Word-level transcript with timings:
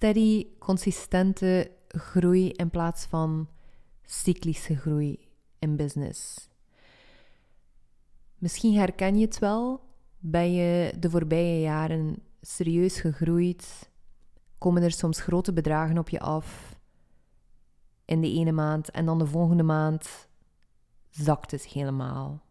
steady, 0.00 0.46
consistente 0.58 1.70
groei 1.88 2.48
in 2.48 2.70
plaats 2.70 3.04
van 3.04 3.48
cyclische 4.04 4.76
groei 4.76 5.28
in 5.58 5.76
business. 5.76 6.48
Misschien 8.38 8.74
herken 8.74 9.18
je 9.18 9.24
het 9.24 9.38
wel. 9.38 9.80
Ben 10.18 10.52
je 10.52 10.92
de 10.98 11.10
voorbije 11.10 11.60
jaren 11.60 12.22
serieus 12.40 13.00
gegroeid? 13.00 13.90
Komen 14.58 14.82
er 14.82 14.92
soms 14.92 15.20
grote 15.20 15.52
bedragen 15.52 15.98
op 15.98 16.08
je 16.08 16.20
af 16.20 16.78
in 18.04 18.20
de 18.20 18.30
ene 18.32 18.52
maand 18.52 18.90
en 18.90 19.06
dan 19.06 19.18
de 19.18 19.26
volgende 19.26 19.62
maand 19.62 20.28
zakt 21.10 21.50
het 21.50 21.66
helemaal. 21.66 22.42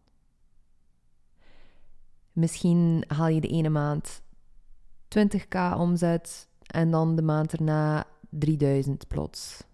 Misschien 2.32 3.04
haal 3.06 3.28
je 3.28 3.40
de 3.40 3.48
ene 3.48 3.68
maand 3.68 4.22
20k 5.18 5.76
omzet 5.76 6.48
en 6.70 6.90
dan 6.90 7.16
de 7.16 7.22
maand 7.22 7.52
erna 7.52 8.06
3000 8.28 9.08
plots. 9.08 9.64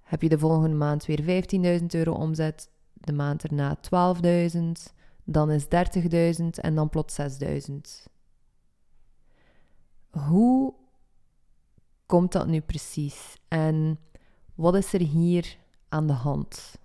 Heb 0.00 0.22
je 0.22 0.28
de 0.28 0.38
volgende 0.38 0.76
maand 0.76 1.06
weer 1.06 1.44
15.000 1.80 1.86
euro 1.86 2.12
omzet, 2.12 2.70
de 2.92 3.12
maand 3.12 3.44
erna 3.44 3.78
12.000, 4.54 4.60
dan 5.24 5.50
is 5.50 5.64
30.000 5.64 5.70
en 6.50 6.74
dan 6.74 6.88
plots 6.88 7.18
6.000. 7.70 7.76
Hoe 10.10 10.74
komt 12.06 12.32
dat 12.32 12.46
nu 12.46 12.60
precies? 12.60 13.36
En 13.48 13.98
wat 14.54 14.74
is 14.74 14.92
er 14.92 15.00
hier 15.00 15.56
aan 15.88 16.06
de 16.06 16.12
hand? 16.12 16.78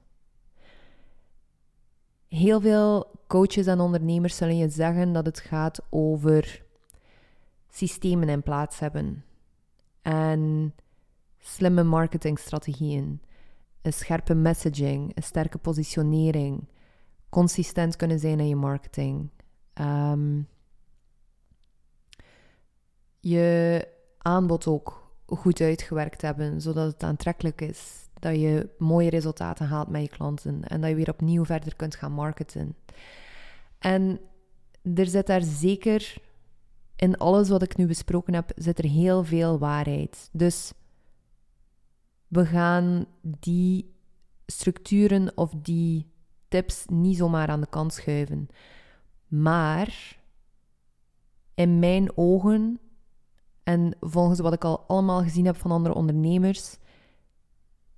Heel 2.28 2.62
veel 2.62 3.12
coaches 3.28 3.66
en 3.66 3.80
ondernemers 3.80 4.36
zullen 4.36 4.58
je 4.58 4.70
zeggen 4.70 5.14
dat 5.14 5.26
het 5.26 5.40
gaat 5.40 5.80
over 5.90 6.66
systemen 7.70 8.30
in 8.30 8.44
plaats 8.44 8.80
hebben 8.80 9.24
en 10.02 10.74
slimme 11.38 11.84
marketingstrategieën, 11.84 13.22
een 13.82 13.94
scherpe 13.94 14.34
messaging, 14.34 15.12
een 15.16 15.24
sterke 15.24 15.58
positionering, 15.58 16.68
consistent 17.30 17.96
kunnen 17.96 18.20
zijn 18.20 18.40
in 18.40 18.48
je 18.48 18.56
marketing. 18.56 19.30
Ehm, 19.74 20.42
je 23.20 23.88
aanbod 24.18 24.68
ook 24.68 25.12
goed 25.26 25.62
uitgewerkt 25.62 26.22
hebben, 26.22 26.62
zodat 26.62 26.92
het 26.92 27.04
aantrekkelijk 27.04 27.62
is. 27.62 28.10
Dat 28.20 28.36
je 28.36 28.70
mooie 28.78 29.10
resultaten 29.10 29.68
haalt 29.68 29.90
met 29.90 30.02
je 30.02 30.10
klanten 30.10 30.64
en 30.64 30.82
dat 30.82 30.90
je 30.90 30.96
weer 30.96 31.10
opnieuw 31.10 31.46
verder 31.46 31.76
kunt 31.76 31.96
gaan 31.96 32.12
marketen. 32.12 32.76
En 33.80 34.20
er 34.96 35.06
zit 35.06 35.28
daar 35.28 35.42
zeker 35.42 36.18
in 36.98 37.18
alles 37.18 37.50
wat 37.50 37.62
ik 37.62 37.78
nu 37.78 37.88
besproken 37.88 38.34
heb, 38.34 38.52
zit 38.56 38.78
er 38.78 38.90
heel 38.90 39.24
veel 39.24 39.60
waarheid. 39.60 40.30
Dus 40.32 40.74
we 42.28 42.46
gaan 42.46 43.06
die 43.22 43.96
structuren 44.46 45.38
of 45.38 45.54
die 45.58 46.12
tips 46.48 46.86
niet 46.88 47.18
zomaar 47.18 47.48
aan 47.48 47.62
de 47.62 47.70
kant 47.70 47.94
schuiven. 47.94 48.48
Maar 49.28 50.20
in 51.54 51.80
mijn 51.80 52.18
ogen, 52.18 52.80
en 53.64 53.96
volgens 54.00 54.40
wat 54.40 54.54
ik 54.54 54.64
al 54.64 54.84
allemaal 54.88 55.22
gezien 55.22 55.46
heb 55.46 55.56
van 55.56 55.72
andere 55.72 55.96
ondernemers, 55.96 56.78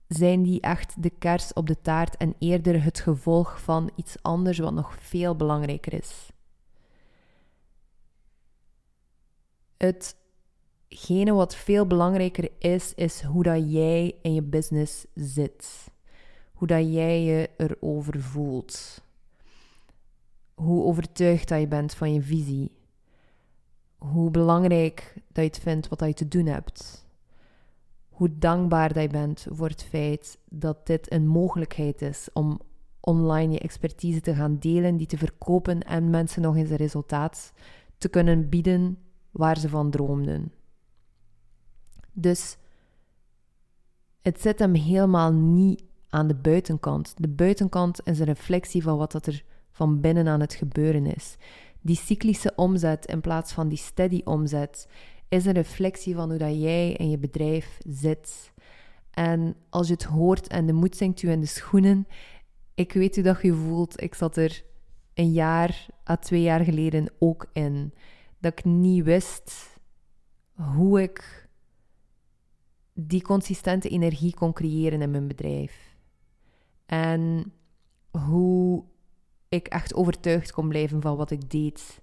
zijn 0.07 0.43
die 0.43 0.61
echt 0.61 1.03
de 1.03 1.09
kers 1.09 1.53
op 1.53 1.67
de 1.67 1.81
taart 1.81 2.17
en 2.17 2.35
eerder 2.39 2.83
het 2.83 2.99
gevolg 2.99 3.61
van 3.61 3.91
iets 3.95 4.15
anders 4.21 4.59
wat 4.59 4.73
nog 4.73 4.95
veel 4.99 5.35
belangrijker 5.35 5.93
is. 5.93 6.29
Hetgene 9.79 11.33
wat 11.33 11.55
veel 11.55 11.87
belangrijker 11.87 12.49
is, 12.57 12.93
is 12.93 13.21
hoe 13.21 13.43
dat 13.43 13.71
jij 13.71 14.15
in 14.21 14.33
je 14.33 14.41
business 14.41 15.05
zit. 15.15 15.91
Hoe 16.53 16.67
dat 16.67 16.93
jij 16.93 17.23
je 17.23 17.49
erover 17.57 18.21
voelt. 18.21 19.01
Hoe 20.53 20.83
overtuigd 20.83 21.47
dat 21.47 21.59
je 21.59 21.67
bent 21.67 21.93
van 21.93 22.13
je 22.13 22.21
visie. 22.21 22.71
Hoe 23.97 24.31
belangrijk 24.31 25.13
dat 25.15 25.43
je 25.43 25.49
het 25.49 25.59
vindt 25.59 25.87
wat 25.87 25.99
je 25.99 26.13
te 26.13 26.27
doen 26.27 26.45
hebt. 26.45 27.05
Hoe 28.09 28.37
dankbaar 28.37 28.93
dat 28.93 29.03
je 29.03 29.09
bent 29.09 29.47
voor 29.49 29.67
het 29.67 29.83
feit 29.83 30.37
dat 30.49 30.87
dit 30.87 31.11
een 31.11 31.27
mogelijkheid 31.27 32.01
is 32.01 32.29
om 32.33 32.59
online 32.99 33.53
je 33.53 33.59
expertise 33.59 34.21
te 34.21 34.35
gaan 34.35 34.57
delen, 34.57 34.97
die 34.97 35.07
te 35.07 35.17
verkopen 35.17 35.83
en 35.83 36.09
mensen 36.09 36.41
nog 36.41 36.55
eens 36.55 36.69
een 36.69 36.75
resultaat 36.75 37.53
te 37.97 38.09
kunnen 38.09 38.49
bieden 38.49 38.97
waar 39.31 39.57
ze 39.57 39.69
van 39.69 39.89
droomden. 39.89 40.51
Dus 42.11 42.57
het 44.21 44.41
zit 44.41 44.59
hem 44.59 44.73
helemaal 44.73 45.33
niet 45.33 45.83
aan 46.09 46.27
de 46.27 46.35
buitenkant. 46.35 47.13
De 47.17 47.27
buitenkant 47.27 47.99
is 48.03 48.19
een 48.19 48.25
reflectie 48.25 48.83
van 48.83 48.97
wat 48.97 49.11
dat 49.11 49.25
er 49.25 49.43
van 49.71 50.01
binnen 50.01 50.27
aan 50.27 50.39
het 50.39 50.53
gebeuren 50.53 51.05
is. 51.05 51.35
Die 51.81 51.95
cyclische 51.95 52.53
omzet 52.55 53.05
in 53.05 53.21
plaats 53.21 53.53
van 53.53 53.67
die 53.67 53.77
steady 53.77 54.21
omzet 54.23 54.87
is 55.29 55.45
een 55.45 55.53
reflectie 55.53 56.15
van 56.15 56.29
hoe 56.29 56.37
dat 56.37 56.61
jij 56.61 56.97
en 56.97 57.09
je 57.09 57.17
bedrijf 57.17 57.77
zit. 57.87 58.51
En 59.11 59.55
als 59.69 59.87
je 59.87 59.93
het 59.93 60.03
hoort 60.03 60.47
en 60.47 60.65
de 60.65 60.73
moed 60.73 60.95
zinkt 60.95 61.21
u 61.21 61.29
in 61.29 61.39
de 61.39 61.45
schoenen, 61.45 62.07
ik 62.75 62.93
weet 62.93 63.15
hoe 63.15 63.23
dat 63.23 63.41
je 63.41 63.53
voelt. 63.53 64.01
Ik 64.01 64.15
zat 64.15 64.37
er 64.37 64.63
een 65.13 65.31
jaar 65.31 65.87
à 66.09 66.15
twee 66.15 66.41
jaar 66.41 66.63
geleden 66.63 67.11
ook 67.19 67.45
in 67.53 67.93
dat 68.39 68.51
ik 68.51 68.65
niet 68.65 69.03
wist 69.03 69.77
hoe 70.53 71.01
ik 71.01 71.47
die 72.93 73.21
consistente 73.21 73.89
energie 73.89 74.33
kon 74.33 74.53
creëren 74.53 75.01
in 75.01 75.11
mijn 75.11 75.27
bedrijf. 75.27 75.97
En 76.85 77.53
hoe 78.11 78.83
ik 79.49 79.67
echt 79.67 79.93
overtuigd 79.93 80.51
kon 80.51 80.67
blijven 80.67 81.01
van 81.01 81.15
wat 81.15 81.31
ik 81.31 81.49
deed. 81.49 82.01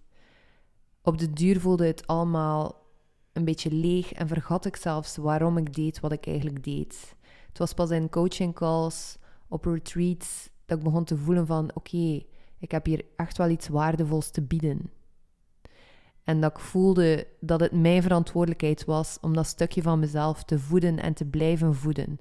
Op 1.03 1.19
de 1.19 1.33
duur 1.33 1.61
voelde 1.61 1.87
het 1.87 2.07
allemaal 2.07 2.85
een 3.33 3.45
beetje 3.45 3.71
leeg 3.71 4.13
en 4.13 4.29
vergat 4.29 4.65
ik 4.65 4.77
zelfs 4.77 5.17
waarom 5.17 5.57
ik 5.57 5.75
deed 5.75 6.01
wat 6.01 6.13
ik 6.13 6.27
eigenlijk 6.27 6.65
deed. 6.65 7.17
Het 7.49 7.59
was 7.59 7.73
pas 7.73 7.91
in 7.91 8.09
coaching 8.09 8.55
calls, 8.55 9.17
op 9.49 9.65
retreats, 9.65 10.51
dat 10.65 10.79
ik 10.79 10.85
begon 10.85 11.05
te 11.05 11.17
voelen 11.17 11.47
van 11.47 11.71
oké, 11.75 12.23
ik 12.59 12.71
heb 12.71 12.87
hier 12.87 13.05
echt 13.17 13.37
wel 13.37 13.49
iets 13.49 13.69
waardevols 13.69 14.31
te 14.31 14.43
bieden. 14.43 14.91
En 16.27 16.41
dat 16.41 16.51
ik 16.51 16.59
voelde 16.59 17.27
dat 17.41 17.61
het 17.61 17.73
mijn 17.73 18.03
verantwoordelijkheid 18.03 18.85
was 18.85 19.19
om 19.21 19.35
dat 19.35 19.47
stukje 19.47 19.83
van 19.83 19.99
mezelf 19.99 20.45
te 20.45 20.59
voeden 20.59 20.99
en 20.99 21.15
te 21.15 21.25
blijven 21.25 21.75
voeden. 21.75 22.19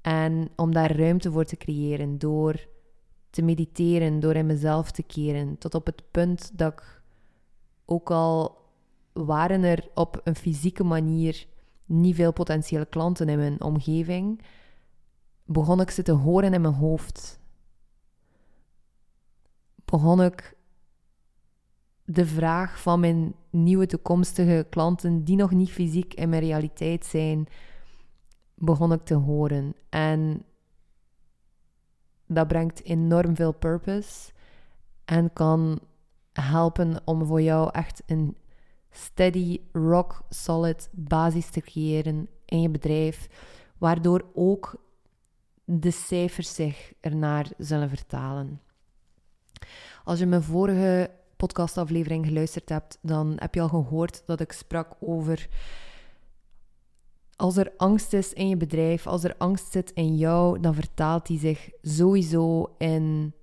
En 0.00 0.50
om 0.56 0.72
daar 0.72 0.96
ruimte 0.96 1.30
voor 1.30 1.44
te 1.44 1.56
creëren 1.56 2.18
door 2.18 2.66
te 3.30 3.42
mediteren, 3.42 4.20
door 4.20 4.34
in 4.34 4.46
mezelf 4.46 4.90
te 4.90 5.02
keren. 5.02 5.58
Tot 5.58 5.74
op 5.74 5.86
het 5.86 6.02
punt 6.10 6.58
dat 6.58 6.72
ik, 6.72 7.02
ook 7.84 8.10
al 8.10 8.56
waren 9.12 9.62
er 9.62 9.88
op 9.94 10.20
een 10.24 10.36
fysieke 10.36 10.84
manier 10.84 11.46
niet 11.84 12.14
veel 12.14 12.32
potentiële 12.32 12.86
klanten 12.86 13.28
in 13.28 13.38
mijn 13.38 13.62
omgeving, 13.62 14.42
begon 15.44 15.80
ik 15.80 15.90
ze 15.90 16.02
te 16.02 16.12
horen 16.12 16.54
in 16.54 16.60
mijn 16.60 16.74
hoofd. 16.74 17.40
Begon 19.84 20.22
ik 20.22 20.56
de 22.10 22.26
vraag 22.26 22.80
van 22.80 23.00
mijn 23.00 23.34
nieuwe 23.50 23.86
toekomstige 23.86 24.66
klanten, 24.70 25.24
die 25.24 25.36
nog 25.36 25.50
niet 25.50 25.70
fysiek 25.70 26.14
in 26.14 26.28
mijn 26.28 26.42
realiteit 26.42 27.06
zijn, 27.06 27.46
begon 28.54 28.92
ik 28.92 29.04
te 29.04 29.14
horen. 29.14 29.74
En 29.88 30.44
dat 32.26 32.48
brengt 32.48 32.84
enorm 32.84 33.36
veel 33.36 33.52
purpose 33.52 34.32
en 35.04 35.32
kan 35.32 35.80
helpen 36.32 37.00
om 37.04 37.26
voor 37.26 37.42
jou 37.42 37.70
echt 37.72 38.02
een 38.06 38.36
steady, 38.90 39.60
rock 39.72 40.22
solid 40.28 40.88
basis 40.92 41.50
te 41.50 41.60
creëren 41.60 42.28
in 42.44 42.60
je 42.60 42.70
bedrijf, 42.70 43.28
waardoor 43.78 44.24
ook 44.34 44.86
de 45.64 45.90
cijfers 45.90 46.54
zich 46.54 46.92
ernaar 47.00 47.50
zullen 47.58 47.88
vertalen. 47.88 48.60
Als 50.04 50.18
je 50.18 50.26
mijn 50.26 50.42
vorige 50.42 51.16
podcastaflevering 51.38 52.26
geluisterd 52.26 52.68
hebt, 52.68 52.98
dan 53.02 53.32
heb 53.36 53.54
je 53.54 53.60
al 53.60 53.68
gehoord 53.68 54.22
dat 54.26 54.40
ik 54.40 54.52
sprak 54.52 54.96
over 55.00 55.48
als 57.38 57.56
er 57.56 57.72
angst 57.76 58.12
is 58.12 58.32
in 58.32 58.48
je 58.48 58.56
bedrijf, 58.56 59.06
als 59.06 59.24
er 59.24 59.34
angst 59.36 59.72
zit 59.72 59.90
in 59.90 60.16
jou, 60.16 60.60
dan 60.60 60.74
vertaalt 60.74 61.26
die 61.26 61.38
zich 61.38 61.70
sowieso 61.82 62.74
in 62.78 63.34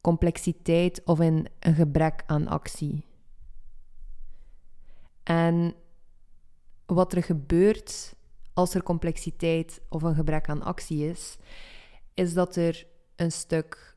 complexiteit 0.00 1.04
of 1.04 1.20
in 1.20 1.48
een 1.58 1.74
gebrek 1.74 2.22
aan 2.26 2.48
actie. 2.48 3.06
En 5.22 5.74
wat 6.86 7.12
er 7.12 7.22
gebeurt 7.22 8.14
als 8.54 8.74
er 8.74 8.82
complexiteit 8.82 9.80
of 9.88 10.02
een 10.02 10.14
gebrek 10.14 10.48
aan 10.48 10.62
actie 10.62 11.08
is, 11.08 11.36
is 12.14 12.34
dat 12.34 12.56
er 12.56 12.86
een 13.16 13.32
stuk 13.32 13.95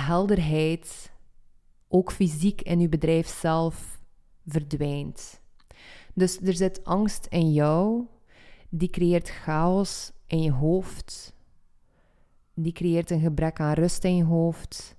helderheid 0.00 1.12
ook 1.88 2.12
fysiek 2.12 2.62
in 2.62 2.80
je 2.80 2.88
bedrijf 2.88 3.28
zelf 3.28 4.00
verdwijnt. 4.46 5.40
Dus 6.14 6.40
er 6.40 6.54
zit 6.54 6.84
angst 6.84 7.26
in 7.26 7.52
jou, 7.52 8.06
die 8.68 8.90
creëert 8.90 9.28
chaos 9.28 10.12
in 10.26 10.42
je 10.42 10.52
hoofd, 10.52 11.34
die 12.54 12.72
creëert 12.72 13.10
een 13.10 13.20
gebrek 13.20 13.60
aan 13.60 13.72
rust 13.72 14.04
in 14.04 14.16
je 14.16 14.24
hoofd. 14.24 14.98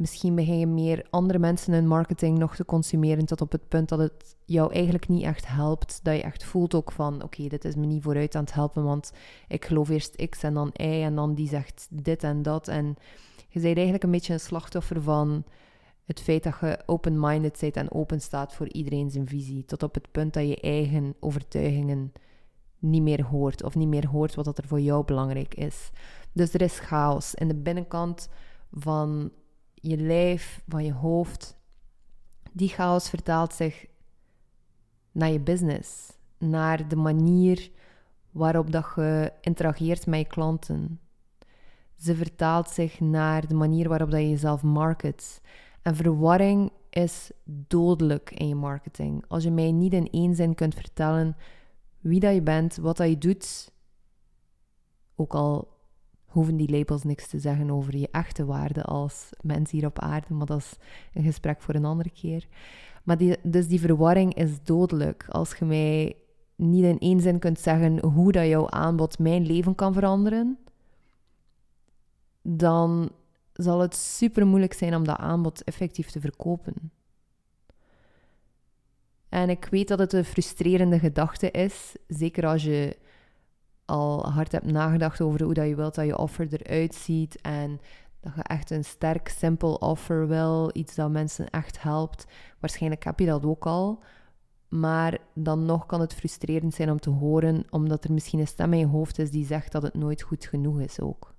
Misschien 0.00 0.34
begin 0.34 0.58
je 0.58 0.66
meer 0.66 1.06
andere 1.10 1.38
mensen 1.38 1.74
in 1.74 1.86
marketing 1.86 2.38
nog 2.38 2.56
te 2.56 2.64
consumeren 2.64 3.26
tot 3.26 3.40
op 3.40 3.52
het 3.52 3.68
punt 3.68 3.88
dat 3.88 3.98
het 3.98 4.36
jou 4.44 4.72
eigenlijk 4.72 5.08
niet 5.08 5.22
echt 5.22 5.46
helpt. 5.46 6.00
Dat 6.02 6.16
je 6.16 6.22
echt 6.22 6.44
voelt 6.44 6.74
ook 6.74 6.92
van, 6.92 7.22
oké, 7.22 7.48
dit 7.48 7.64
is 7.64 7.74
me 7.74 7.86
niet 7.86 8.02
vooruit 8.02 8.34
aan 8.34 8.44
het 8.44 8.54
helpen, 8.54 8.84
want 8.84 9.12
ik 9.48 9.64
geloof 9.64 9.88
eerst 9.88 10.28
X 10.28 10.42
en 10.42 10.54
dan 10.54 10.70
Y 10.72 10.82
en 10.82 11.14
dan 11.14 11.34
die 11.34 11.48
zegt 11.48 11.88
dit 11.90 12.22
en 12.22 12.42
dat. 12.42 12.68
En 12.68 12.96
je 13.50 13.60
bent 13.60 13.74
eigenlijk 13.74 14.04
een 14.04 14.10
beetje 14.10 14.32
een 14.32 14.40
slachtoffer 14.40 15.02
van 15.02 15.44
het 16.04 16.20
feit 16.20 16.42
dat 16.42 16.56
je 16.60 16.82
open-minded 16.86 17.58
bent 17.60 17.76
en 17.76 17.92
open 17.92 18.20
staat 18.20 18.54
voor 18.54 18.68
iedereen 18.68 19.10
zijn 19.10 19.28
visie. 19.28 19.64
Tot 19.64 19.82
op 19.82 19.94
het 19.94 20.10
punt 20.10 20.34
dat 20.34 20.48
je 20.48 20.60
eigen 20.60 21.14
overtuigingen 21.20 22.12
niet 22.78 23.02
meer 23.02 23.24
hoort 23.24 23.62
of 23.62 23.74
niet 23.74 23.88
meer 23.88 24.06
hoort 24.06 24.34
wat 24.34 24.58
er 24.58 24.66
voor 24.66 24.80
jou 24.80 25.04
belangrijk 25.04 25.54
is. 25.54 25.90
Dus 26.32 26.54
er 26.54 26.62
is 26.62 26.78
chaos 26.78 27.34
in 27.34 27.48
de 27.48 27.54
binnenkant 27.54 28.28
van 28.72 29.32
je 29.74 29.96
lijf, 29.96 30.62
van 30.68 30.84
je 30.84 30.92
hoofd. 30.92 31.58
Die 32.52 32.68
chaos 32.68 33.08
vertaalt 33.08 33.54
zich 33.54 33.86
naar 35.12 35.30
je 35.30 35.40
business, 35.40 36.12
naar 36.38 36.88
de 36.88 36.96
manier 36.96 37.70
waarop 38.30 38.72
dat 38.72 38.92
je 38.96 39.32
interageert 39.40 40.06
met 40.06 40.18
je 40.18 40.26
klanten. 40.26 41.00
Ze 42.00 42.14
vertaalt 42.14 42.68
zich 42.68 43.00
naar 43.00 43.48
de 43.48 43.54
manier 43.54 43.88
waarop 43.88 44.10
dat 44.10 44.20
je 44.20 44.28
jezelf 44.28 44.62
market. 44.62 45.40
En 45.82 45.96
verwarring 45.96 46.70
is 46.90 47.30
dodelijk 47.44 48.30
in 48.30 48.48
je 48.48 48.54
marketing. 48.54 49.24
Als 49.28 49.44
je 49.44 49.50
mij 49.50 49.72
niet 49.72 49.92
in 49.92 50.10
één 50.10 50.34
zin 50.34 50.54
kunt 50.54 50.74
vertellen 50.74 51.36
wie 52.00 52.20
dat 52.20 52.34
je 52.34 52.42
bent, 52.42 52.76
wat 52.76 52.96
dat 52.96 53.08
je 53.08 53.18
doet, 53.18 53.72
ook 55.16 55.34
al 55.34 55.68
hoeven 56.24 56.56
die 56.56 56.70
labels 56.70 57.02
niks 57.02 57.28
te 57.28 57.38
zeggen 57.38 57.70
over 57.70 57.96
je 57.96 58.08
echte 58.10 58.44
waarde 58.44 58.82
als 58.82 59.30
mens 59.40 59.70
hier 59.70 59.86
op 59.86 59.98
aarde, 59.98 60.34
maar 60.34 60.46
dat 60.46 60.58
is 60.58 60.76
een 61.14 61.24
gesprek 61.24 61.60
voor 61.60 61.74
een 61.74 61.84
andere 61.84 62.10
keer. 62.10 62.46
Maar 63.04 63.18
die, 63.18 63.36
dus 63.42 63.68
die 63.68 63.80
verwarring 63.80 64.34
is 64.34 64.62
dodelijk. 64.64 65.26
Als 65.28 65.54
je 65.54 65.64
mij 65.64 66.16
niet 66.56 66.84
in 66.84 66.98
één 66.98 67.20
zin 67.20 67.38
kunt 67.38 67.58
zeggen 67.58 68.04
hoe 68.04 68.32
dat 68.32 68.46
jouw 68.46 68.68
aanbod 68.70 69.18
mijn 69.18 69.46
leven 69.46 69.74
kan 69.74 69.92
veranderen, 69.92 70.58
dan 72.42 73.10
zal 73.52 73.80
het 73.80 73.96
super 73.96 74.46
moeilijk 74.46 74.72
zijn 74.72 74.94
om 74.94 75.04
dat 75.04 75.16
aanbod 75.16 75.64
effectief 75.64 76.10
te 76.10 76.20
verkopen. 76.20 76.92
En 79.28 79.50
ik 79.50 79.64
weet 79.70 79.88
dat 79.88 79.98
het 79.98 80.12
een 80.12 80.24
frustrerende 80.24 80.98
gedachte 80.98 81.50
is, 81.50 81.94
zeker 82.06 82.46
als 82.46 82.62
je 82.62 82.96
al 83.84 84.30
hard 84.30 84.52
hebt 84.52 84.72
nagedacht 84.72 85.20
over 85.20 85.42
hoe 85.42 85.54
dat 85.54 85.68
je 85.68 85.74
wilt 85.74 85.94
dat 85.94 86.06
je 86.06 86.18
offer 86.18 86.48
eruit 86.50 86.94
ziet 86.94 87.40
en 87.40 87.80
dat 88.20 88.32
je 88.34 88.42
echt 88.42 88.70
een 88.70 88.84
sterk, 88.84 89.28
simpel 89.28 89.74
offer 89.74 90.28
wil, 90.28 90.70
iets 90.72 90.94
dat 90.94 91.10
mensen 91.10 91.50
echt 91.50 91.82
helpt. 91.82 92.26
Waarschijnlijk 92.60 93.04
heb 93.04 93.18
je 93.18 93.26
dat 93.26 93.44
ook 93.44 93.66
al, 93.66 94.02
maar 94.68 95.18
dan 95.34 95.64
nog 95.64 95.86
kan 95.86 96.00
het 96.00 96.14
frustrerend 96.14 96.74
zijn 96.74 96.90
om 96.90 97.00
te 97.00 97.10
horen, 97.10 97.64
omdat 97.70 98.04
er 98.04 98.12
misschien 98.12 98.40
een 98.40 98.46
stem 98.46 98.72
in 98.72 98.78
je 98.78 98.86
hoofd 98.86 99.18
is 99.18 99.30
die 99.30 99.46
zegt 99.46 99.72
dat 99.72 99.82
het 99.82 99.94
nooit 99.94 100.22
goed 100.22 100.46
genoeg 100.46 100.80
is 100.80 101.00
ook. 101.00 101.29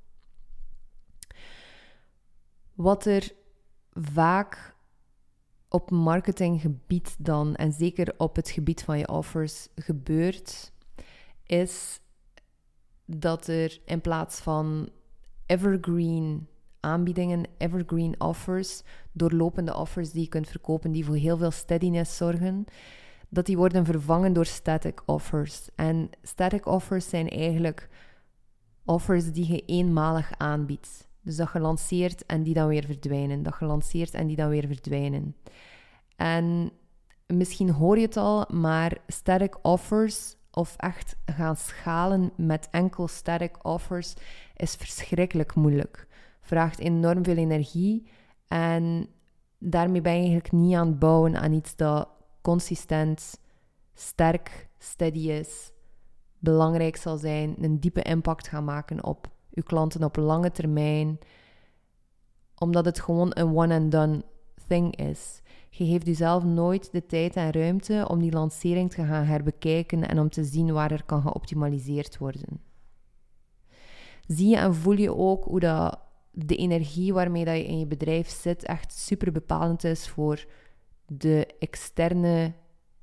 Wat 2.82 3.06
er 3.06 3.32
vaak 3.94 4.76
op 5.70 5.92
marketinggebied 5.92 7.16
dan, 7.20 7.56
en 7.56 7.72
zeker 7.72 8.14
op 8.18 8.36
het 8.36 8.50
gebied 8.50 8.84
van 8.84 8.98
je 8.98 9.08
offers, 9.08 9.68
gebeurt, 9.76 10.72
is 11.46 12.00
dat 13.06 13.48
er 13.48 13.80
in 13.86 14.02
plaats 14.02 14.40
van 14.40 14.90
evergreen 15.46 16.48
aanbiedingen, 16.80 17.46
evergreen 17.58 18.22
offers, 18.22 18.82
doorlopende 19.12 19.76
offers 19.76 20.12
die 20.12 20.22
je 20.22 20.30
kunt 20.30 20.48
verkopen, 20.48 20.92
die 20.92 21.06
voor 21.06 21.16
heel 21.16 21.38
veel 21.38 21.52
steadiness 21.52 22.18
zorgen, 22.18 22.66
dat 23.30 23.46
die 23.46 23.58
worden 23.58 23.86
vervangen 23.86 24.34
door 24.34 24.46
static 24.46 25.02
offers. 25.06 25.70
En 25.76 26.10
static 26.22 26.66
offers 26.66 27.10
zijn 27.10 27.30
eigenlijk 27.30 27.90
offers 28.86 29.32
die 29.32 29.52
je 29.52 29.66
eenmalig 29.66 30.32
aanbiedt. 30.38 31.10
Dus 31.22 31.36
dat 31.36 31.50
je 31.54 31.60
lanceert 31.60 32.26
en 32.26 32.44
die 32.44 32.54
dan 32.54 32.68
weer 32.68 32.86
verdwijnen. 32.86 33.44
Dat 33.44 33.56
je 33.60 33.66
lanceert 33.66 34.14
en 34.14 34.28
die 34.28 34.36
dan 34.36 34.50
weer 34.50 34.68
verdwijnen. 34.68 35.36
En 36.16 36.72
misschien 37.28 37.70
hoor 37.70 37.98
je 37.98 38.06
het 38.06 38.18
al, 38.18 38.46
maar 38.50 38.98
static 39.08 39.58
offers 39.62 40.36
of 40.52 40.76
echt 40.78 41.16
gaan 41.26 41.56
schalen 41.56 42.32
met 42.38 42.68
enkel 42.72 43.08
static 43.08 43.66
offers 43.66 44.14
is 44.56 44.76
verschrikkelijk 44.76 45.56
moeilijk. 45.56 46.08
Vraagt 46.42 46.80
enorm 46.80 47.24
veel 47.24 47.36
energie 47.36 48.08
en 48.48 49.08
daarmee 49.60 50.02
ben 50.02 50.14
je 50.14 50.20
eigenlijk 50.20 50.52
niet 50.52 50.76
aan 50.76 50.88
het 50.88 51.00
bouwen 51.00 51.38
aan 51.38 51.54
iets 51.54 51.76
dat 51.76 52.10
consistent, 52.42 53.40
sterk, 53.94 54.70
steady 54.78 55.30
is, 55.30 55.72
belangrijk 56.40 56.96
zal 56.96 57.18
zijn, 57.18 57.56
een 57.60 57.80
diepe 57.80 58.02
impact 58.02 58.48
gaan 58.48 58.64
maken 58.64 59.04
op 59.04 59.30
uw 59.54 59.64
klanten 59.64 60.04
op 60.04 60.16
lange 60.16 60.52
termijn, 60.52 61.20
omdat 62.58 62.86
het 62.86 63.00
gewoon 63.00 63.32
een 63.34 63.56
one-and-done 63.56 64.24
thing 64.68 64.96
is. 64.96 65.42
Je 65.70 65.86
geeft 65.86 66.06
jezelf 66.06 66.44
nooit 66.44 66.92
de 66.92 67.06
tijd 67.06 67.36
en 67.36 67.52
ruimte 67.52 68.06
om 68.08 68.20
die 68.20 68.32
lancering 68.32 68.92
te 68.92 69.06
gaan 69.06 69.24
herbekijken 69.24 70.08
en 70.08 70.20
om 70.20 70.30
te 70.30 70.44
zien 70.44 70.74
waar 70.74 70.92
er 70.92 71.04
kan 71.04 71.22
geoptimaliseerd 71.22 72.18
worden. 72.18 72.62
Zie 74.28 74.50
je 74.50 74.58
en 74.58 74.76
voel 74.76 74.98
je 74.98 75.16
ook 75.16 75.44
hoe 75.44 75.60
dat 75.60 76.00
de 76.32 76.56
energie 76.56 77.14
waarmee 77.14 77.46
dat 77.46 77.56
je 77.56 77.66
in 77.66 77.80
je 77.80 77.88
bedrijf 77.88 78.30
zit 78.30 78.66
echt 78.66 78.94
super 78.94 79.32
bepalend 79.32 79.84
is 79.84 80.08
voor 80.08 80.46
de 81.06 81.48
externe 81.60 82.54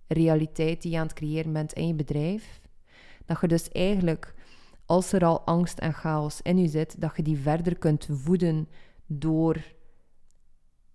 realiteit 0.06 0.82
die 0.82 0.90
je 0.90 0.98
aan 0.98 1.06
het 1.06 1.12
creëren 1.12 1.52
bent 1.52 1.72
in 1.72 1.86
je 1.86 1.94
bedrijf. 1.94 2.60
Dat 3.24 3.40
je 3.40 3.48
dus 3.48 3.68
eigenlijk 3.68 4.34
als 4.88 5.12
er 5.12 5.24
al 5.24 5.40
angst 5.40 5.78
en 5.78 5.92
chaos 5.92 6.42
in 6.42 6.58
je 6.58 6.68
zit, 6.68 7.00
dat 7.00 7.16
je 7.16 7.22
die 7.22 7.38
verder 7.38 7.78
kunt 7.78 8.08
voeden 8.10 8.68
door 9.06 9.64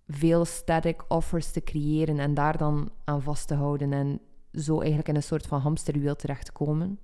veel 0.06 0.44
static 0.44 1.04
offers 1.08 1.50
te 1.50 1.62
creëren 1.62 2.18
en 2.18 2.34
daar 2.34 2.58
dan 2.58 2.90
aan 3.04 3.22
vast 3.22 3.48
te 3.48 3.54
houden 3.54 3.92
en 3.92 4.20
zo 4.52 4.78
eigenlijk 4.78 5.08
in 5.08 5.16
een 5.16 5.22
soort 5.22 5.46
van 5.46 5.60
hamsterwiel 5.60 6.16
terecht 6.16 6.44
te 6.44 6.52
komen. 6.52 6.98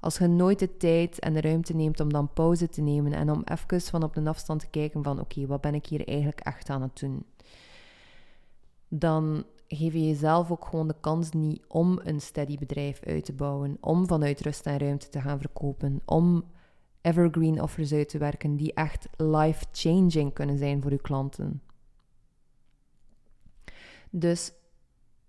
Als 0.00 0.18
je 0.18 0.26
nooit 0.26 0.58
de 0.58 0.76
tijd 0.76 1.18
en 1.18 1.32
de 1.32 1.40
ruimte 1.40 1.74
neemt 1.74 2.00
om 2.00 2.12
dan 2.12 2.32
pauze 2.32 2.68
te 2.68 2.80
nemen 2.80 3.12
en 3.12 3.30
om 3.30 3.42
even 3.44 3.80
van 3.80 4.02
op 4.02 4.14
de 4.14 4.28
afstand 4.28 4.60
te 4.60 4.68
kijken 4.70 5.02
van 5.02 5.20
oké, 5.20 5.46
wat 5.46 5.60
ben 5.60 5.74
ik 5.74 5.86
hier 5.86 6.08
eigenlijk 6.08 6.40
echt 6.40 6.70
aan 6.70 6.82
het 6.82 6.98
doen? 6.98 7.26
Dan 8.88 9.44
geef 9.68 9.92
je 9.92 10.06
jezelf 10.06 10.50
ook 10.50 10.64
gewoon 10.64 10.88
de 10.88 10.96
kans 11.00 11.30
niet 11.30 11.64
om 11.68 12.00
een 12.04 12.20
steady 12.20 12.58
bedrijf 12.58 13.00
uit 13.04 13.24
te 13.24 13.32
bouwen, 13.32 13.76
om 13.80 14.06
vanuit 14.06 14.40
rust 14.40 14.66
en 14.66 14.78
ruimte 14.78 15.08
te 15.08 15.20
gaan 15.20 15.40
verkopen, 15.40 16.00
om 16.04 16.44
evergreen 17.00 17.62
offers 17.62 17.92
uit 17.92 18.08
te 18.08 18.18
werken 18.18 18.56
die 18.56 18.74
echt 18.74 19.08
life-changing 19.16 20.32
kunnen 20.32 20.58
zijn 20.58 20.82
voor 20.82 20.90
je 20.90 21.00
klanten. 21.00 21.62
Dus 24.10 24.52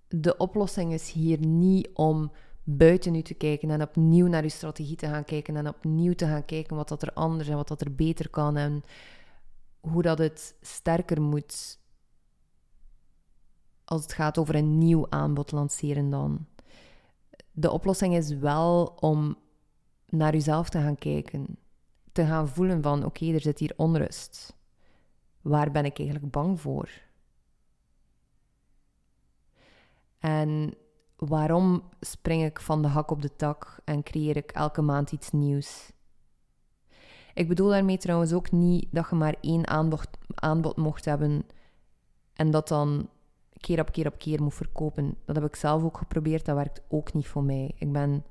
de 0.08 0.38
oplossing 0.38 0.94
is 0.94 1.12
hier 1.12 1.46
niet 1.46 1.90
om 1.94 2.32
buiten 2.64 3.16
u 3.16 3.22
te 3.22 3.34
kijken 3.34 3.70
en 3.70 3.82
opnieuw 3.82 4.28
naar 4.28 4.44
uw 4.44 4.50
strategie 4.50 4.96
te 4.96 5.08
gaan 5.08 5.26
kijken 5.26 5.56
en 5.56 5.68
opnieuw 5.68 6.14
te 6.14 6.26
gaan 6.26 6.46
kijken 6.46 6.76
wat 6.76 6.88
dat 6.88 7.02
er 7.02 7.14
anders 7.14 7.48
en 7.48 7.56
wat 7.56 7.68
dat 7.68 7.82
er 7.82 7.96
beter 7.96 8.30
kan 8.30 8.58
en 8.58 8.84
hoe 9.80 10.02
dat 10.02 10.18
het 10.18 10.56
sterker 10.62 11.22
moet 11.22 11.80
als 13.88 14.02
het 14.02 14.14
gaat 14.14 14.38
over 14.38 14.56
een 14.56 14.78
nieuw 14.78 15.06
aanbod 15.10 15.52
lanceren 15.52 16.10
dan. 16.10 16.46
De 17.52 17.72
oplossing 17.72 18.16
is 18.16 18.30
wel 18.30 18.86
om 19.00 19.38
naar 20.06 20.34
jezelf 20.34 20.70
te 20.70 20.80
gaan 20.80 20.98
kijken. 20.98 21.58
Te 22.12 22.26
gaan 22.26 22.48
voelen 22.48 22.82
van 22.82 23.06
oké, 23.06 23.34
er 23.34 23.42
zit 23.42 23.60
hier 23.60 23.74
onrust. 23.76 24.56
Waar 25.42 25.72
ben 25.72 25.86
ik 25.86 25.98
eigenlijk 25.98 26.32
bang 26.32 26.62
voor? 26.62 26.90
En 30.20 30.74
waarom 31.16 31.84
spring 32.00 32.44
ik 32.44 32.60
van 32.60 32.82
de 32.82 32.88
hak 32.88 33.12
op 33.12 33.22
de 33.22 33.36
tak 33.36 33.80
en 33.84 34.04
creëer 34.04 34.38
ik 34.38 34.52
elke 34.52 34.82
maand 34.82 35.12
iets 35.12 35.32
nieuws? 35.32 35.92
Ik 37.34 37.48
bedoel 37.48 37.70
daarmee 37.70 37.98
trouwens 37.98 38.34
ook 38.34 38.52
niet 38.52 38.88
dat 38.92 39.10
je 39.10 39.16
maar 39.16 39.36
één 39.42 39.68
aanbod, 39.68 40.08
aanbod 40.36 40.78
mocht 40.78 41.06
hebben 41.06 41.46
en 42.34 42.52
dat 42.52 42.68
dan 42.68 43.10
keer 43.60 43.80
op 43.80 43.92
keer 43.92 44.08
op 44.08 44.18
keer 44.18 44.44
moet 44.44 44.54
verkopen. 44.54 45.18
Dat 45.26 45.36
heb 45.36 45.46
ik 45.46 45.56
zelf 45.56 45.84
ook 45.84 45.98
geprobeerd, 45.98 46.46
dat 46.46 46.56
werkt 46.56 46.82
ook 46.88 47.14
niet 47.14 47.28
voor 47.28 47.44
mij. 47.44 47.72
Ik 47.78 47.92
ben 47.92 48.26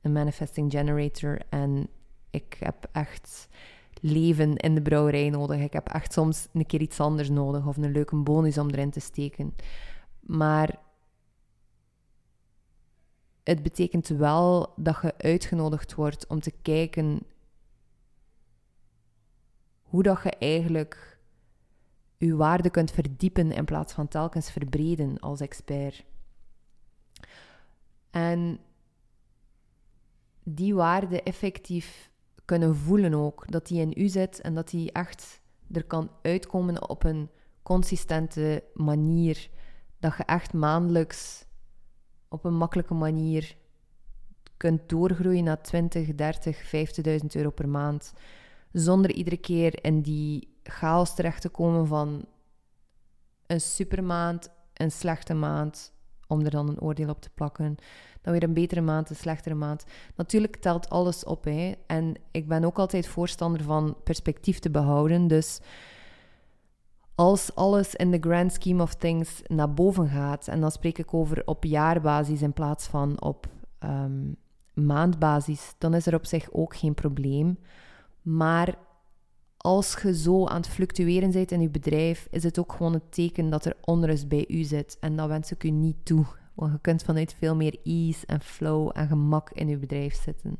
een 0.00 0.12
manifesting 0.12 0.70
generator 0.72 1.40
en 1.48 1.88
ik 2.30 2.56
heb 2.58 2.88
echt 2.92 3.48
leven 4.00 4.56
in 4.56 4.74
de 4.74 4.82
brouwerij 4.82 5.30
nodig. 5.30 5.60
Ik 5.60 5.72
heb 5.72 5.88
echt 5.88 6.12
soms 6.12 6.48
een 6.52 6.66
keer 6.66 6.80
iets 6.80 7.00
anders 7.00 7.28
nodig 7.30 7.66
of 7.66 7.76
een 7.76 7.92
leuke 7.92 8.16
bonus 8.16 8.58
om 8.58 8.70
erin 8.70 8.90
te 8.90 9.00
steken. 9.00 9.54
Maar 10.20 10.78
het 13.42 13.62
betekent 13.62 14.08
wel 14.08 14.72
dat 14.76 14.98
je 15.02 15.14
uitgenodigd 15.18 15.94
wordt 15.94 16.26
om 16.26 16.40
te 16.40 16.52
kijken 16.62 17.22
hoe 19.82 20.02
dat 20.02 20.22
je 20.22 20.30
eigenlijk 20.30 21.13
je 22.16 22.36
waarde 22.36 22.70
kunt 22.70 22.90
verdiepen 22.90 23.52
in 23.52 23.64
plaats 23.64 23.92
van 23.92 24.08
telkens 24.08 24.50
verbreden 24.50 25.20
als 25.20 25.40
expert. 25.40 26.04
En 28.10 28.58
die 30.42 30.74
waarde 30.74 31.22
effectief 31.22 32.10
kunnen 32.44 32.76
voelen 32.76 33.14
ook, 33.14 33.44
dat 33.50 33.66
die 33.66 33.80
in 33.80 33.92
u 33.96 34.08
zit 34.08 34.40
en 34.40 34.54
dat 34.54 34.70
die 34.70 34.92
echt 34.92 35.40
er 35.72 35.84
kan 35.84 36.10
uitkomen 36.22 36.88
op 36.88 37.04
een 37.04 37.30
consistente 37.62 38.64
manier. 38.74 39.50
Dat 39.98 40.16
je 40.16 40.24
echt 40.24 40.52
maandelijks 40.52 41.44
op 42.28 42.44
een 42.44 42.56
makkelijke 42.56 42.94
manier 42.94 43.56
kunt 44.56 44.88
doorgroeien 44.88 45.44
naar 45.44 45.62
20, 45.62 46.14
30, 46.14 46.62
50.000 46.64 47.26
euro 47.32 47.50
per 47.50 47.68
maand. 47.68 48.12
Zonder 48.72 49.10
iedere 49.12 49.36
keer 49.36 49.84
in 49.84 50.00
die 50.00 50.53
chaos 50.64 51.14
terecht 51.14 51.40
te 51.40 51.48
komen 51.48 51.86
van 51.86 52.24
een 53.46 53.60
supermaand, 53.60 54.50
een 54.72 54.90
slechte 54.90 55.34
maand, 55.34 55.92
om 56.26 56.40
er 56.40 56.50
dan 56.50 56.68
een 56.68 56.80
oordeel 56.80 57.08
op 57.08 57.20
te 57.20 57.30
plakken. 57.34 57.76
Dan 58.22 58.32
weer 58.32 58.42
een 58.42 58.54
betere 58.54 58.80
maand, 58.80 59.10
een 59.10 59.16
slechtere 59.16 59.54
maand. 59.54 59.84
Natuurlijk 60.16 60.56
telt 60.56 60.90
alles 60.90 61.24
op. 61.24 61.44
Hè. 61.44 61.72
En 61.86 62.14
ik 62.30 62.48
ben 62.48 62.64
ook 62.64 62.78
altijd 62.78 63.06
voorstander 63.06 63.62
van 63.62 63.96
perspectief 64.04 64.58
te 64.58 64.70
behouden. 64.70 65.26
Dus 65.26 65.60
als 67.14 67.54
alles 67.54 67.94
in 67.94 68.10
de 68.10 68.18
grand 68.20 68.52
scheme 68.52 68.82
of 68.82 68.94
things 68.94 69.42
naar 69.46 69.74
boven 69.74 70.08
gaat, 70.08 70.48
en 70.48 70.60
dan 70.60 70.70
spreek 70.70 70.98
ik 70.98 71.14
over 71.14 71.42
op 71.44 71.64
jaarbasis 71.64 72.42
in 72.42 72.52
plaats 72.52 72.86
van 72.86 73.22
op 73.22 73.46
um, 73.80 74.36
maandbasis, 74.74 75.74
dan 75.78 75.94
is 75.94 76.06
er 76.06 76.14
op 76.14 76.26
zich 76.26 76.52
ook 76.52 76.76
geen 76.76 76.94
probleem. 76.94 77.58
Maar 78.22 78.74
als 79.64 79.96
je 80.02 80.14
zo 80.14 80.46
aan 80.46 80.56
het 80.56 80.68
fluctueren 80.68 81.30
bent 81.30 81.50
in 81.50 81.60
je 81.60 81.68
bedrijf, 81.68 82.28
is 82.30 82.42
het 82.42 82.58
ook 82.58 82.72
gewoon 82.72 82.92
het 82.92 83.12
teken 83.12 83.50
dat 83.50 83.64
er 83.64 83.76
onrust 83.84 84.28
bij 84.28 84.44
u 84.48 84.62
zit. 84.62 84.96
En 85.00 85.16
dat 85.16 85.28
wens 85.28 85.52
ik 85.52 85.64
u 85.64 85.70
niet 85.70 86.04
toe. 86.04 86.24
Want 86.54 86.72
je 86.72 86.80
kunt 86.80 87.02
vanuit 87.02 87.34
veel 87.38 87.56
meer 87.56 87.78
ease 87.84 88.26
en 88.26 88.40
flow 88.40 88.90
en 88.92 89.08
gemak 89.08 89.50
in 89.50 89.68
je 89.68 89.76
bedrijf 89.76 90.14
zitten. 90.14 90.56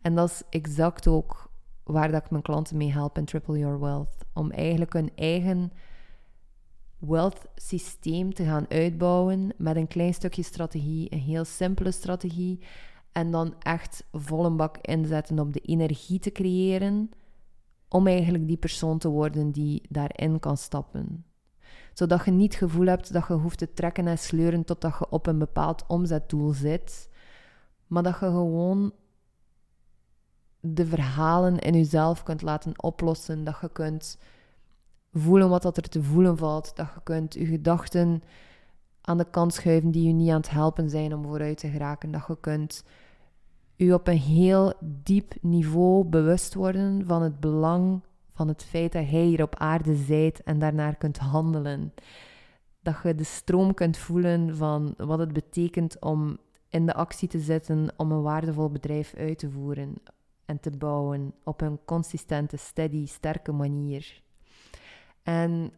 En 0.00 0.14
dat 0.14 0.30
is 0.30 0.42
exact 0.50 1.06
ook 1.06 1.50
waar 1.82 2.10
dat 2.10 2.24
ik 2.24 2.30
mijn 2.30 2.42
klanten 2.42 2.76
mee 2.76 2.92
help 2.92 3.18
in 3.18 3.24
Triple 3.24 3.58
Your 3.58 3.80
Wealth. 3.80 4.24
Om 4.32 4.50
eigenlijk 4.50 4.92
hun 4.92 5.10
eigen 5.14 5.72
wealth 6.98 7.46
systeem 7.54 8.34
te 8.34 8.44
gaan 8.44 8.66
uitbouwen 8.68 9.52
met 9.56 9.76
een 9.76 9.88
klein 9.88 10.14
stukje 10.14 10.42
strategie, 10.42 11.12
een 11.12 11.20
heel 11.20 11.44
simpele 11.44 11.90
strategie. 11.90 12.60
En 13.12 13.30
dan 13.30 13.54
echt 13.58 14.04
vol 14.12 14.44
een 14.44 14.56
bak 14.56 14.76
inzetten 14.76 15.38
op 15.38 15.52
de 15.52 15.60
energie 15.60 16.18
te 16.18 16.32
creëren 16.32 17.10
om 17.88 18.06
eigenlijk 18.06 18.46
die 18.46 18.56
persoon 18.56 18.98
te 18.98 19.08
worden 19.08 19.50
die 19.50 19.82
daarin 19.88 20.38
kan 20.38 20.56
stappen. 20.56 21.24
Zodat 21.92 22.24
je 22.24 22.30
niet 22.30 22.52
het 22.52 22.62
gevoel 22.62 22.86
hebt 22.86 23.12
dat 23.12 23.26
je 23.28 23.34
hoeft 23.34 23.58
te 23.58 23.72
trekken 23.72 24.06
en 24.06 24.18
sleuren 24.18 24.64
totdat 24.64 24.96
je 24.98 25.10
op 25.10 25.26
een 25.26 25.38
bepaald 25.38 25.84
omzetdoel 25.86 26.52
zit, 26.52 27.08
maar 27.86 28.02
dat 28.02 28.18
je 28.20 28.26
gewoon 28.26 28.92
de 30.60 30.86
verhalen 30.86 31.58
in 31.58 31.74
jezelf 31.74 32.22
kunt 32.22 32.42
laten 32.42 32.82
oplossen, 32.82 33.44
dat 33.44 33.58
je 33.60 33.68
kunt 33.72 34.18
voelen 35.12 35.48
wat 35.48 35.62
dat 35.62 35.76
er 35.76 35.88
te 35.88 36.02
voelen 36.02 36.36
valt, 36.36 36.76
dat 36.76 36.88
je 36.94 37.00
kunt 37.02 37.34
je 37.34 37.46
gedachten 37.46 38.22
aan 39.00 39.18
de 39.18 39.30
kant 39.30 39.54
schuiven 39.54 39.90
die 39.90 40.06
je 40.06 40.12
niet 40.12 40.30
aan 40.30 40.36
het 40.36 40.50
helpen 40.50 40.90
zijn 40.90 41.14
om 41.14 41.22
vooruit 41.22 41.58
te 41.58 41.68
geraken, 41.68 42.10
dat 42.10 42.26
je 42.26 42.40
kunt 42.40 42.84
u 43.76 43.92
op 43.92 44.06
een 44.08 44.18
heel 44.18 44.72
diep 44.80 45.34
niveau 45.40 46.04
bewust 46.04 46.54
worden 46.54 47.06
van 47.06 47.22
het 47.22 47.40
belang 47.40 48.02
van 48.32 48.48
het 48.48 48.64
feit 48.64 48.92
dat 48.92 49.10
jij 49.10 49.24
hier 49.24 49.42
op 49.42 49.54
aarde 49.54 49.94
zijt 49.94 50.42
en 50.42 50.58
daarnaar 50.58 50.96
kunt 50.96 51.18
handelen. 51.18 51.92
Dat 52.80 52.96
je 53.02 53.14
de 53.14 53.24
stroom 53.24 53.74
kunt 53.74 53.96
voelen 53.96 54.56
van 54.56 54.94
wat 54.96 55.18
het 55.18 55.32
betekent 55.32 56.00
om 56.00 56.38
in 56.68 56.86
de 56.86 56.94
actie 56.94 57.28
te 57.28 57.38
zetten 57.38 57.92
om 57.96 58.12
een 58.12 58.22
waardevol 58.22 58.70
bedrijf 58.70 59.14
uit 59.14 59.38
te 59.38 59.50
voeren 59.50 59.94
en 60.44 60.60
te 60.60 60.70
bouwen 60.70 61.34
op 61.44 61.60
een 61.60 61.78
consistente, 61.84 62.56
steady, 62.56 63.06
sterke 63.06 63.52
manier. 63.52 64.22
En 65.22 65.72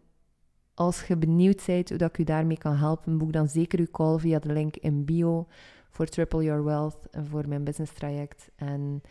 als 0.75 1.07
je 1.07 1.17
benieuwd 1.17 1.63
bent 1.67 1.89
hoe 1.89 1.99
dat 1.99 2.09
ik 2.09 2.19
u 2.19 2.25
daarmee 2.25 2.59
kan 2.59 2.77
helpen, 2.77 3.19
boek 3.19 3.33
dan 3.33 3.49
zeker 3.49 3.79
uw 3.79 3.91
call 3.91 4.19
via 4.19 4.39
de 4.39 4.53
link 4.53 4.77
in 4.77 5.05
bio 5.05 5.47
voor 5.89 6.07
Triple 6.07 6.45
Your 6.45 6.65
Wealth 6.65 7.07
en 7.11 7.27
voor 7.27 7.49
mijn 7.49 7.65
business 7.65 7.93
traject. 7.93 8.51
En 8.57 9.03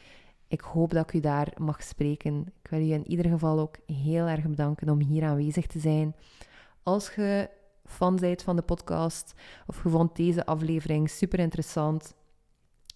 ik 0.47 0.61
hoop 0.61 0.91
dat 0.91 1.03
ik 1.03 1.13
u 1.13 1.19
daar 1.19 1.53
mag 1.57 1.83
spreken. 1.83 2.53
Ik 2.63 2.69
wil 2.69 2.79
u 2.79 2.91
in 2.91 3.07
ieder 3.07 3.25
geval 3.25 3.59
ook 3.59 3.75
heel 3.85 4.25
erg 4.25 4.47
bedanken 4.47 4.89
om 4.89 4.99
hier 4.99 5.23
aanwezig 5.23 5.67
te 5.67 5.79
zijn. 5.79 6.15
Als 6.83 7.15
je 7.15 7.49
fan 7.85 8.15
bent 8.15 8.43
van 8.43 8.55
de 8.55 8.61
podcast 8.61 9.33
of 9.67 9.83
je 9.83 9.89
vond 9.89 10.15
deze 10.15 10.45
aflevering 10.45 11.09
super 11.09 11.39
interessant, 11.39 12.15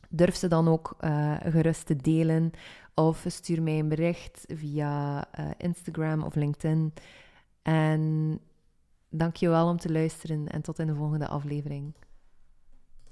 durf 0.09 0.35
ze 0.35 0.47
dan 0.47 0.67
ook 0.67 0.95
uh, 1.01 1.35
gerust 1.43 1.85
te 1.85 1.95
delen 1.95 2.51
of 2.93 3.25
stuur 3.27 3.61
mij 3.61 3.79
een 3.79 3.89
bericht 3.89 4.45
via 4.47 5.27
uh, 5.39 5.45
Instagram 5.57 6.23
of 6.23 6.35
LinkedIn. 6.35 6.93
En 7.61 8.39
dank 9.09 9.35
je 9.35 9.49
wel 9.49 9.67
om 9.67 9.77
te 9.77 9.91
luisteren 9.91 10.47
en 10.47 10.61
tot 10.61 10.79
in 10.79 10.87
de 10.87 10.95
volgende 10.95 11.27
aflevering. 11.27 11.93